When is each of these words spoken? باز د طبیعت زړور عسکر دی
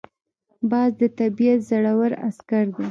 باز 0.69 0.91
د 1.01 1.03
طبیعت 1.19 1.59
زړور 1.69 2.11
عسکر 2.27 2.63
دی 2.75 2.79